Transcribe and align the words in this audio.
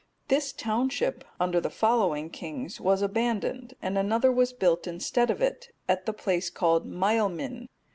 This 0.29 0.51
township, 0.51 1.23
under 1.39 1.61
the 1.61 1.69
following 1.69 2.31
kings, 2.31 2.81
was 2.81 3.03
abandoned, 3.03 3.75
and 3.83 3.99
another 3.99 4.31
was 4.31 4.51
built 4.51 4.87
instead 4.87 5.29
of 5.29 5.43
it, 5.43 5.69
at 5.87 6.07
the 6.07 6.11
place 6.13 6.49
called 6.49 6.87
Maelmin. 6.87 7.67